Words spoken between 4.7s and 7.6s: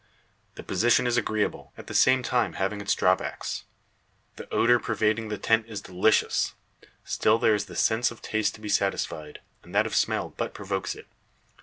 pervading the tent is delicious; still there